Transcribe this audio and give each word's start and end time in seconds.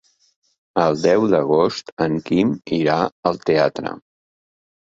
El 0.83 0.97
deu 1.03 1.27
d'agost 1.33 1.93
en 2.07 2.17
Quim 2.31 2.55
irà 2.81 2.99
al 3.33 3.41
teatre. 3.53 3.95